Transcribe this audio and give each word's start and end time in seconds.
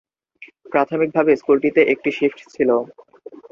প্রাথমিকভাবে 0.71 1.31
স্কুলটিতে 1.35 1.81
একটি 1.93 2.09
শিফট 2.17 2.39
ছিল। 2.53 2.69